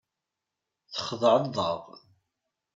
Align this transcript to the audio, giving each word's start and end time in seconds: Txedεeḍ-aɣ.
Txedεeḍ-aɣ. 0.93 1.79